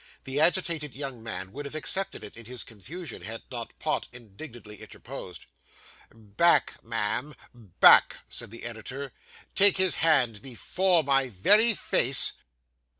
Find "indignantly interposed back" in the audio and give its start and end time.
4.11-6.83